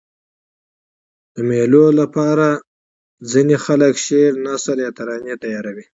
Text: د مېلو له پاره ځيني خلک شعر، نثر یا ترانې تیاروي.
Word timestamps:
د 1.33 1.35
مېلو 1.49 1.85
له 1.99 2.05
پاره 2.15 2.51
ځيني 3.31 3.57
خلک 3.65 3.93
شعر، 4.05 4.31
نثر 4.45 4.75
یا 4.85 4.89
ترانې 4.97 5.35
تیاروي. 5.43 5.85